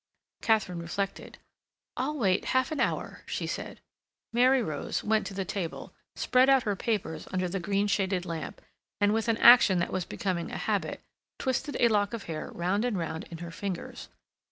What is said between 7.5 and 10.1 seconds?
green shaded lamp and, with an action that was